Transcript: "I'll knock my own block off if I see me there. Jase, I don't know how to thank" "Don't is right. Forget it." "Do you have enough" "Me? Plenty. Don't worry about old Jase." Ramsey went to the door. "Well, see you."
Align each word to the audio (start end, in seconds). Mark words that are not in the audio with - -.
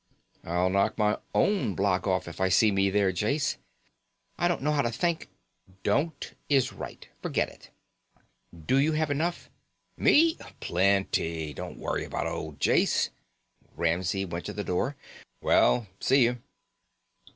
"I'll 0.43 0.71
knock 0.71 0.97
my 0.97 1.19
own 1.35 1.75
block 1.75 2.07
off 2.07 2.27
if 2.27 2.41
I 2.41 2.49
see 2.49 2.71
me 2.71 2.89
there. 2.89 3.11
Jase, 3.11 3.57
I 4.35 4.47
don't 4.47 4.63
know 4.63 4.71
how 4.71 4.81
to 4.81 4.89
thank" 4.91 5.29
"Don't 5.83 6.33
is 6.49 6.73
right. 6.73 7.07
Forget 7.21 7.49
it." 7.49 7.69
"Do 8.65 8.79
you 8.79 8.93
have 8.93 9.11
enough" 9.11 9.51
"Me? 10.09 10.39
Plenty. 10.59 11.53
Don't 11.53 11.77
worry 11.77 12.03
about 12.03 12.25
old 12.25 12.59
Jase." 12.59 13.11
Ramsey 13.75 14.25
went 14.25 14.43
to 14.45 14.53
the 14.53 14.63
door. 14.63 14.95
"Well, 15.39 15.85
see 15.99 16.23
you." 16.23 16.41